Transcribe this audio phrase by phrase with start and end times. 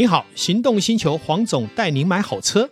[0.00, 2.70] 你好，行动星球黄总带您买好车。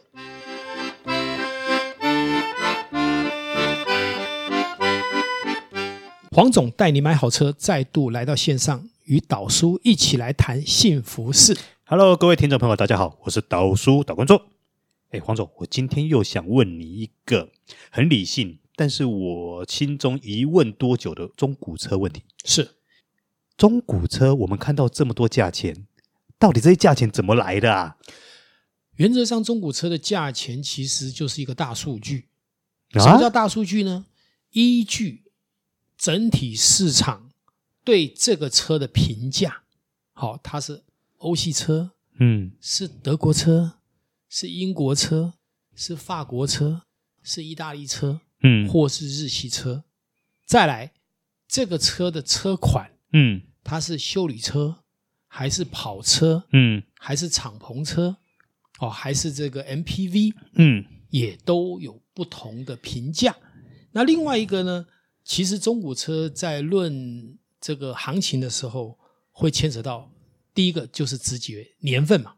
[6.30, 11.54] 黄总带你买好车，再度来到线上，与导叔一起来谈幸福事。
[11.84, 14.40] Hello，各位听众朋友，大家好，我是导叔导观众。
[15.10, 17.50] 哎，黄总，我今天又想问你一个
[17.90, 22.22] 很理性，但是我心中疑问多久的中古车问题。
[22.46, 22.76] 是
[23.58, 25.84] 中古车，我们看到这么多价钱。
[26.38, 27.96] 到底这些价钱怎么来的啊？
[28.96, 32.28] 原则上，中古车的价钱其实就是一个大数据。
[32.94, 34.06] 什么叫大数据呢？
[34.50, 35.24] 依据
[35.96, 37.30] 整体市场
[37.84, 39.62] 对这个车的评价。
[40.12, 40.84] 好，它是
[41.18, 43.78] 欧系车，嗯，是德国车，
[44.28, 45.34] 是英国车，
[45.74, 46.82] 是法国车，
[47.22, 49.84] 是意大利车，嗯，或是日系车。
[50.44, 50.92] 再来，
[51.46, 54.82] 这个车的车款，嗯，它是修理车。
[55.28, 58.16] 还是跑车，嗯，还是敞篷车，
[58.80, 63.36] 哦，还是这个 MPV，嗯，也都有不同的评价。
[63.92, 64.86] 那另外一个呢，
[65.24, 68.98] 其实中古车在论这个行情的时候，
[69.30, 70.10] 会牵扯到
[70.54, 72.34] 第一个就是直觉年份嘛，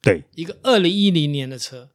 [0.00, 1.90] 对，一个二零一零年的车，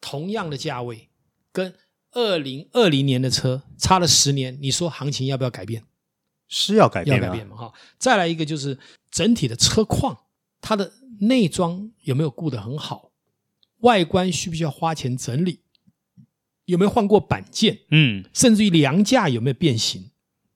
[0.00, 1.08] 同样的价位，
[1.50, 1.74] 跟
[2.12, 5.84] 二零二零年的车差了十年，你说行情要不要改变？
[6.54, 7.56] 是要改变，要改变嘛？
[7.56, 8.78] 哈，再来一个就是
[9.10, 10.14] 整体的车况，
[10.60, 13.10] 它的内装有没有顾得很好，
[13.78, 15.60] 外观需不需要花钱整理，
[16.66, 20.10] 有没有换过板件，嗯，甚至于梁架有没有变形，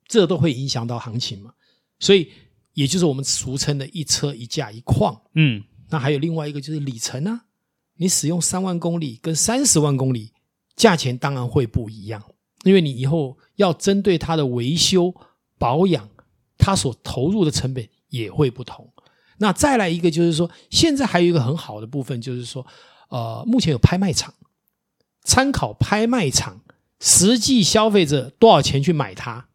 [0.06, 1.55] 这都会影响到行情嘛。
[1.98, 2.30] 所以，
[2.74, 7.47] 也就是我们俗称的一车一价一况，嗯，那还有另外一个就是里程啊，
[7.94, 10.34] 你使用三万公里跟三十万公里，
[10.77, 12.22] 价钱当然会不一样，
[12.64, 15.14] 因为你以后要针对它的维修。
[15.58, 16.08] 保养，
[16.58, 18.92] 它所投入的成本也会不同。
[19.38, 22.66] 那再来一个就是说，现在还有一个很好的部分，就是说，
[23.10, 24.33] 呃，目前有拍卖场，
[25.22, 26.62] 参考拍卖场
[27.00, 29.48] 实际消费者多少钱去买它，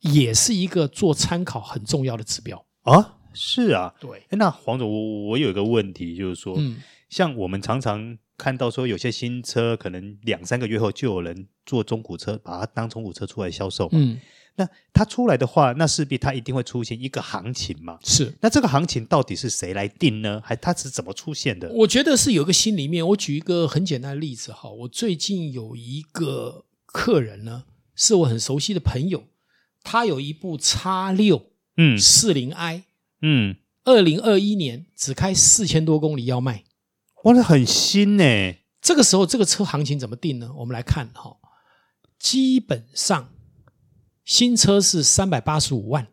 [0.00, 3.18] 也是一个做参考很重要的指标啊。
[3.32, 4.24] 是啊，对。
[4.30, 14.18] 那黄总，我我有一个问题，就是说，嗯，像我们常常看到说，有些新车可能两三个月后就有人做中古车，把它当中古车出来销售，嗯。
[14.56, 17.98] 那它出来的话，那势必它一定会出现一个行情嘛？
[18.04, 18.34] 是。
[18.40, 20.42] 那这个行情到底是谁来定呢？
[20.44, 21.70] 还它是怎么出现的？
[21.72, 23.06] 我觉得是有个心里面。
[23.08, 29.24] 我举一个很简单的例子哈，我最近有一个客人呢，是我很熟悉的朋友，
[29.82, 31.46] 他有一部叉六
[31.76, 32.84] 嗯，四零 i，
[33.22, 36.64] 嗯，二零二一年只开四千多公里要卖，
[37.24, 38.24] 哇，那很新呢。
[38.82, 40.50] 这个时候这个车行情怎么定呢？
[40.58, 41.38] 我们来看哈，
[42.18, 43.30] 基本上。
[44.30, 46.06] 新车是三百八十五万，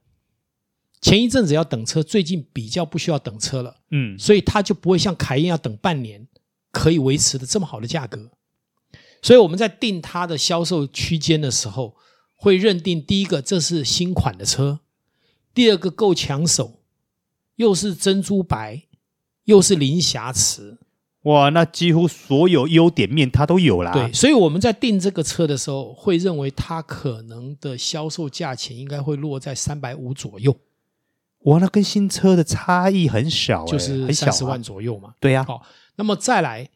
[1.00, 6.27] 前一阵子要等车，最近比较不需要等车了，嗯，所以它就不会像凯宴要等半年，
[6.72, 8.31] 可以维持的这么好的价格。
[9.22, 11.95] 所以我们在定它的销售区间的时候，
[12.33, 14.79] 会认定第一个这是新款的车，
[15.53, 16.81] 第二个够抢手，
[17.57, 18.88] 又是珍珠白，
[19.44, 20.79] 又是零瑕疵。
[21.27, 23.91] 哇，那几乎所有优点面它都有啦。
[23.91, 30.55] 对，所以我们在定这个车的时候，会认为它可能的销售价钱应该会落在三百五左右。
[31.39, 35.13] 哇，那跟新车的差异很小，就是三十万左右嘛。
[35.19, 35.43] 对呀。
[35.43, 35.61] 好，
[35.97, 36.69] 那么再来，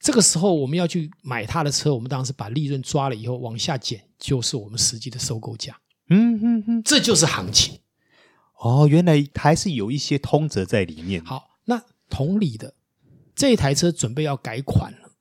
[0.00, 5.76] 这个时候我们要去买它的车，我们当时把利润抓了以后往下减，就是我们实际的收购价。
[6.08, 7.78] 嗯嗯嗯，这就是行情。
[8.58, 11.22] 哦，原来还是有一些通则在里面。
[11.24, 12.72] 好，那同理的。
[13.38, 15.12] 这台车准备要改款了，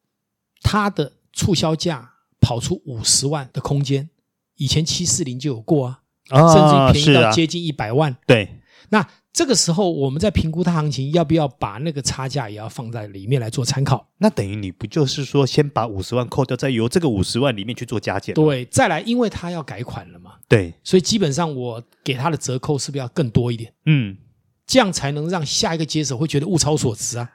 [0.64, 4.10] 它的促销价跑出五十万的空间，
[4.56, 6.02] 以前七四零就有过啊，
[6.32, 8.18] 哦、甚至便宜到接近一百万。
[8.26, 14.10] 对，那这个时候我们在评估它行情，要不要把那个差价也要放在里面来做参考？
[14.18, 18.34] 那等于你不就是说，先把五十万扣掉，再由这个五十万里面去做加减？
[18.34, 20.32] 对，再来，因为它要改款了嘛。
[20.48, 23.72] 对，所以基本上我给它的折扣是不是要更多一点？
[23.86, 24.18] 嗯，
[24.66, 27.30] 这样才能让下一个接手会觉得物超所值啊。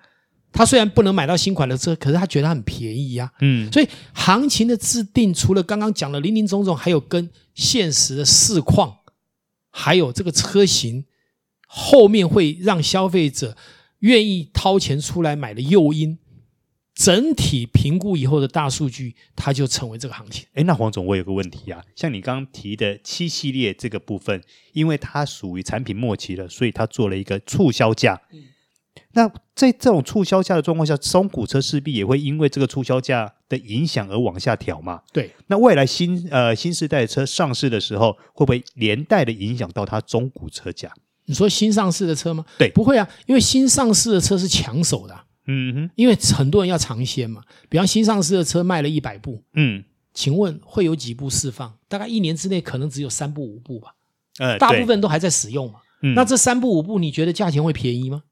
[0.53, 3.41] 他虽然不能买到新款的车，可是他觉得很便宜呀、啊。
[3.41, 8.99] 嗯，所以行情的制定，除了刚刚讲的林林总总，还有跟现实的市况，
[9.71, 11.07] 还有这个车型
[11.67, 13.57] 后面会让消费者
[14.01, 16.19] 愿意掏钱出来买的诱因，
[16.95, 20.45] 整体评估以后的大数据，它就成为这个行情。
[20.53, 24.43] 诶，那黄总，我有个问题啊，像你刚刚提的七系列这个部分，
[24.75, 28.21] 因为它属于产品末期了，所以它做了一个促销价。
[28.31, 28.43] 嗯
[29.13, 35.03] 那在这种促销价的状况下，中古车势必也会因为这个促销价的影响而往下调嘛？
[35.13, 35.31] 对。
[35.47, 40.93] 那未来新呃新时代的车上市的时候，会不会连带的影响到它中古车价？
[41.27, 42.45] 你说新上市的车吗？
[42.59, 45.25] 对，不会啊，因为新上市的车是抢手的、啊。
[45.47, 47.43] 嗯哼，因为很多人要尝鲜嘛。
[47.69, 49.83] 比方新上市的车卖了一百部，嗯，
[50.15, 51.73] 请问会有几部释放？
[51.89, 53.95] 大概一年之内可能只有三部五部吧。
[54.39, 55.81] 呃，大部分都还在使用嘛。
[56.03, 58.23] 嗯，那这三部五部，你觉得价钱会便宜吗？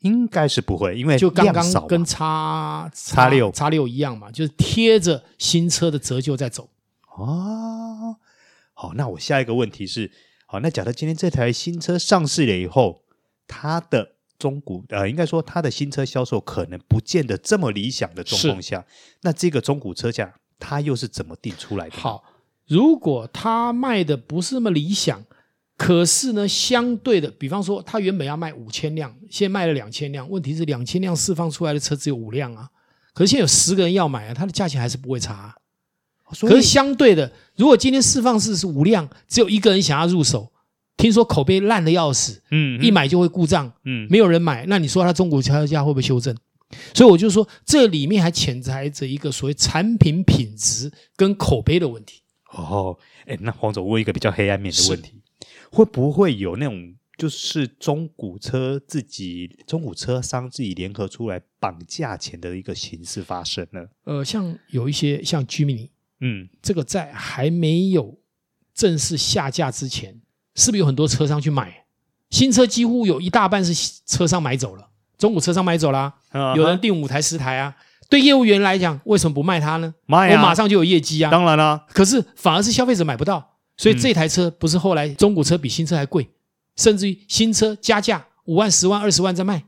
[0.00, 6.68] 应该是不会，因为就刚刚跟叉叉六叉六一样嘛，就是贴着新车的折旧在走。
[7.16, 8.16] 哦，
[8.74, 10.10] 好，那我下一个问题是，
[10.46, 13.02] 好，那假设今天这台新车上市了以后，
[13.46, 18.84] 它的中古呃，应该说它的新车销售可能不见得这么理想的状况下，
[19.22, 21.96] 那这个中古车价它又是怎么定出来的？
[21.96, 22.24] 好，
[22.66, 25.24] 如果它卖的不是那么理想，
[25.76, 32.68] 可是呢，相对的，比方说它原本要卖五千辆，现在卖了两千辆，问题是两千辆释放出来的车只有五辆啊，
[33.12, 35.54] 可是现在有十个人要买啊，它的价钱还是不会差啊。
[36.40, 40.50] 可是相对的，如果今天释放式是五辆，只有一个人想要入手，
[40.96, 46.34] 听说口碑烂的要死，嗯，一买就会故障，嗯，没有人买，那你说它中古车价会不会修正？
[46.92, 52.22] 所以我就说，这里面还潜在着一个所谓产品品质跟口碑的问题。
[52.50, 52.96] 哦，
[53.26, 55.12] 哎，那黄总问一个比较黑暗面的问题，
[55.74, 63.84] 会不会有那种就是中古车自己中古车商自己联合出来绑价钱的一个形式发生呢？
[64.04, 65.90] 呃，像有一些像 Jimny。
[66.20, 68.18] 嗯，这个在还没有
[68.72, 70.22] 正式下架之前，
[70.54, 71.84] 是不是有很多车商去买
[72.30, 72.66] 新车？
[72.66, 74.88] 几乎有一大半是车商买走了，
[75.18, 77.76] 中古车商买走了，啊，有人订五台十台啊。
[78.08, 79.94] 对业务员来讲，为什么不卖它呢？
[80.06, 81.30] 卖啊，我马上就有业绩啊。
[81.30, 86.28] 当然啦，可是反而是消费者买不到，所以这台车不是后来中古车比新车还贵，
[86.76, 89.64] 甚至于新车加价五万、十万、二十万在卖，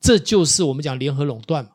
[0.00, 1.70] 这就是我们讲联合垄断嘛。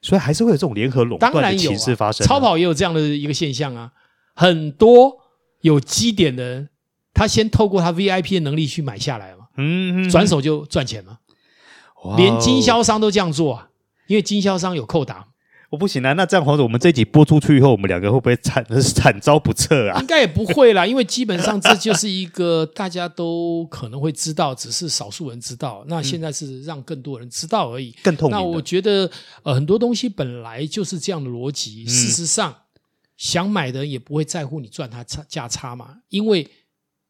[0.00, 2.26] 所以还是会有这种联合垄断的形式发生。
[2.26, 3.92] 超跑也有这样的一个现象啊，
[4.34, 5.16] 很多
[5.60, 6.68] 有基点的人，
[7.14, 11.18] 他先透过他 VIP 的能力去买下来嘛，嗯，转手就赚钱嘛。
[12.16, 13.68] 连经销商都这样做啊，
[14.08, 15.28] 因为经销商有扣打。
[15.72, 16.12] 我不行啊！
[16.12, 19.98] 那这样，黄总我们这一集播出去以后，我们两个会不会惨惨遭不测啊？
[20.02, 25.82] 应该也不会啦，因为基本上这就是一个大家都可能会知道，只是少数人知道。
[25.88, 28.36] 那现在是让更多人知道而已，嗯、更透明。
[28.36, 29.10] 那我觉得，
[29.44, 31.86] 呃，很多东西本来就是这样的逻辑。
[31.86, 32.56] 事实上，嗯、
[33.16, 36.46] 想买的人也不会在乎你赚他差价差嘛，因为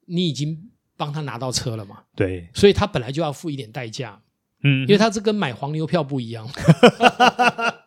[0.06, 0.56] 你已经
[0.96, 1.98] 帮他拿到车了嘛。
[2.14, 4.20] 对，所以他本来就要付一点代价。
[4.62, 6.48] 嗯，因为他这跟买黄牛票不一样。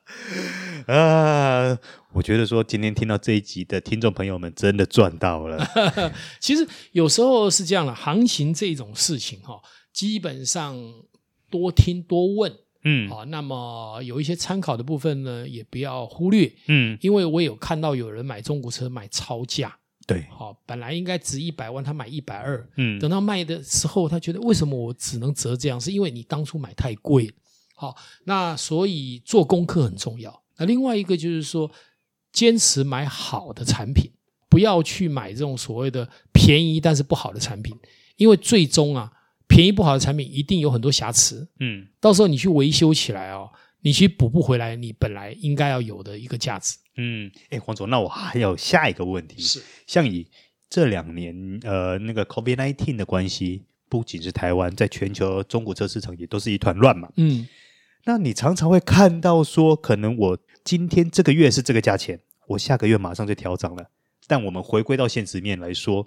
[0.88, 1.78] 啊，
[2.14, 5.66] 我觉得说今天听到这一集的听众朋友们真的赚到了。
[6.40, 9.62] 其实有时候是这样的，行情这种事情哈，
[9.92, 10.78] 基本上
[11.50, 19.76] 多听多问，嗯，好，那么有一些参考的部分呢，也不要忽略，嗯，因为我有看到有人买中古车买超价，
[20.06, 25.82] 对，好，本来应该值一百万，他买一百二，嗯，等到卖的时候，他觉得为什么我只能折这样？
[25.82, 27.34] 是因为你当初买太贵，
[27.76, 30.44] 好，那所以做功课很重要。
[30.58, 31.70] 那另外一个就是说，
[32.32, 34.10] 坚持买好的产品，
[34.50, 37.78] 不要去买这种所谓的便宜但是不好的产品，
[38.16, 39.12] 因为最终啊，
[39.48, 43.52] 便宜不好的产品一定有很多瑕疵，嗯，到时候你去维修起来哦，
[43.82, 50.26] 你去补不回来你本来应该要有的一个价值，嗯，哎，黄总，那我还有下一个问题，是像以
[50.70, 57.46] 这两年呃那个 COVID-19 的关系，不仅是台湾，在全球中古车市场也都是一团乱嘛，嗯。
[58.08, 62.20] 那你常常会看到说，可能我今天这个月是这个价钱，
[62.50, 63.84] 我下个月马上就调涨了。
[64.28, 66.06] 但我们回归到现实面来说，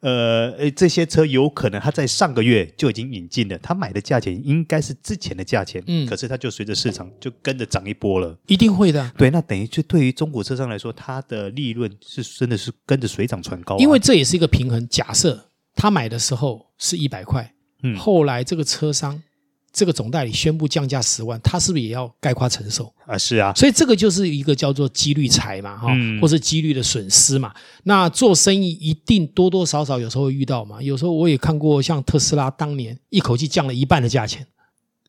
[0.00, 9.12] 呃，这些车有可能它在上个月就已经引进了，它买的价钱应该是之前的价钱，嗯，可是它就随着市场就跟着涨一波了，一定会的。
[9.16, 14.88] 对，那等于就对于中国车商来说，它的利润是真的是跟着水涨船高啊，因为这也是一个平衡。
[14.88, 17.54] 假设他买的时候是一百块，
[17.84, 19.22] 嗯，后来这个车商。
[19.72, 23.16] 这个总代理宣布降价十万，他是不是也要概括承受啊？
[23.16, 27.52] 是啊，所以这个就是一个叫做几率财嘛，哈、嗯，或是几率的损失嘛。
[27.84, 30.82] 那做生意一定多多少少有时候会遇到嘛。
[30.82, 34.46] 有时候我也看过，像特斯拉当年一口气降了一半的价钱。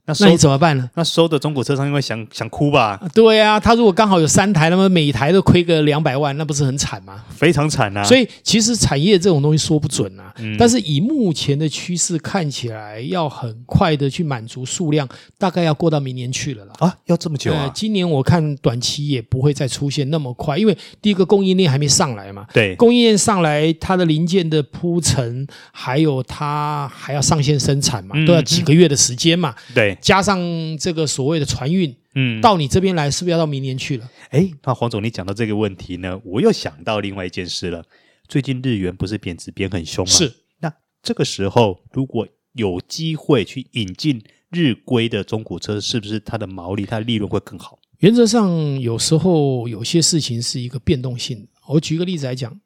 [0.09, 0.89] 那，那你怎么办呢？
[0.95, 2.99] 那收的中古车商因为想想哭吧？
[3.13, 7.23] 对啊，他如果刚好有三台，那么每台都亏个两百万，那不是很惨吗？
[7.29, 8.03] 非常惨啊！
[8.03, 10.33] 所以其实产业这种东西说不准啊。
[10.39, 16.73] 嗯、但是以目前的趋势看起来，要很快的去满足数量，大概要过到明年去了啦。
[16.79, 17.65] 啊，要这么久啊？
[17.65, 22.45] 呃、今年我看短期也不会再出现那么快，因为第一个供应链还没上来嘛。
[22.53, 29.53] 对，供应链上来，它的零件的铺陈，还有它还要上线生产嘛，嗯、都要几个月的时间嘛。
[29.75, 30.39] 对，加上。
[30.77, 34.09] 这个所谓的船运，嗯，到你这边来是不是要到明年去了？
[34.29, 37.83] 哎，那黄总，你讲到这个问题呢，我又想到另外一件事了。
[38.27, 40.11] 最近日元不是贬值贬很凶吗？
[40.11, 40.33] 是。
[40.59, 47.79] 那这个时候，如果有机会去引进日规的中古车，是不是它的毛利、它的利润会更好？
[47.97, 51.47] 原则上，有时候有些事情是一个变动性的。
[51.67, 52.59] 我举个例子来讲，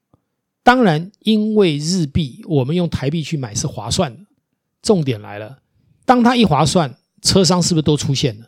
[0.61, 4.19] 当然，因为日币，我们用台币去买是划算的。
[4.81, 5.59] 重点来了，
[6.05, 8.47] 当它一划算，车商是不是都出现了？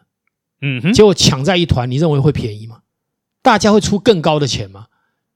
[0.61, 2.79] 嗯哼，结果抢在一团，你认为会便宜吗？
[3.41, 4.85] 大家会出更高的钱吗？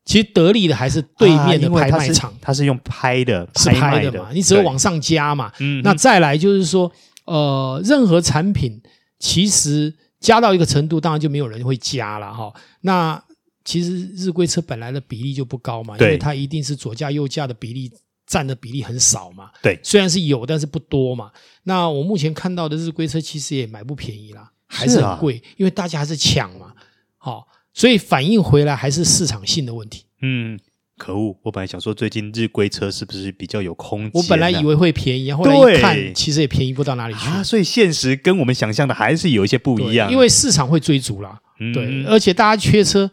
[0.06, 4.30] 其实得利的还是对面的拍卖场，啊、它是用拍的，是拍的嘛？
[4.34, 5.52] 你只会往上加嘛？
[5.60, 6.92] 嗯，那再来就是说，
[7.26, 8.82] 呃，任何产品
[9.20, 12.52] 其实加到一个程度，当然就没有人会加了哈。
[12.82, 13.22] 那
[13.64, 17.92] 其实日规车本来的比例就不高嘛，因为它一定是左驾右驾的比例
[18.30, 19.50] 占的比例很少嘛。
[19.62, 21.32] 对，虽然是有，但是不多嘛。
[21.64, 26.72] 那我目前看到的日规车其实也买不便宜啦，还是很贵，啊、因为大家还是抢嘛。
[27.18, 27.46] 好。
[27.72, 30.04] 所以反映回来还是市场性的问题。
[30.22, 30.60] 嗯，
[30.98, 31.38] 可恶！
[31.44, 34.12] 我本来想说最近日规车是不是比较有空间？
[34.16, 37.44] 我本来以为会便宜，后来一看，其实也便宜不到哪里去啊。
[37.44, 40.12] 所以现实跟我们想象的还是有一些不一样。
[40.12, 43.10] 因为市场会追逐啦，嗯、对，而且大家缺车，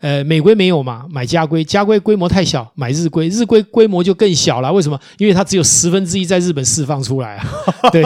[0.00, 4.72] 呃，美规没有嘛，买家规，家规规模太小，买日规，日规规模就更小了。
[4.72, 4.98] 为什么？
[5.18, 7.46] 因为它只有十分之一在日本释放出来啊。
[7.92, 8.02] 对。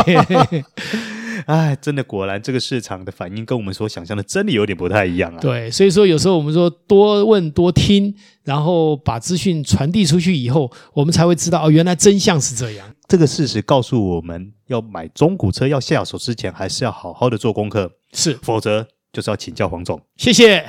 [1.47, 5.39] 哎，真的，果然这个市场的反应跟我们所想象的真的有点不太一样啊。
[5.41, 12.87] 对，所以说有时候我们说多问多听，然后把资讯传递出去以后，我们才会知道哦，原来真相是这样。
[13.07, 19.99] 这个事实告诉我们要买中古车要下手之前，还是要好好的做功课，是，否则就是要请教黄总。
[20.19, 20.67] 谢谢。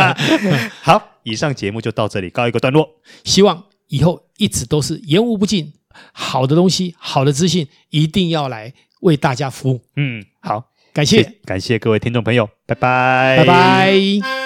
[0.80, 2.88] 好，以上节目就到这里告一个段落，
[3.24, 5.74] 希望以后一直都是言无不尽，
[6.12, 8.72] 好的东西，好的资讯一定要来。
[9.00, 14.43] 为大家服务，嗯，好，感谢，感谢各位听众朋友，拜拜，拜拜。